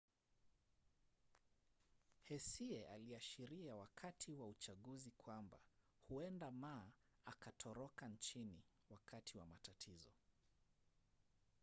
[2.23, 5.59] hsieh aliashiria wakati wa uchaguzi kwamba
[6.07, 6.91] huenda ma
[7.25, 10.09] akatoroka nchini wakati wa matatizo